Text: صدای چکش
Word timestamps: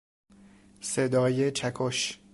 صدای 0.81 1.51
چکش 1.51 2.19